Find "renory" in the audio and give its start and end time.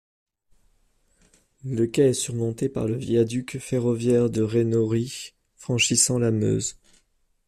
4.41-5.35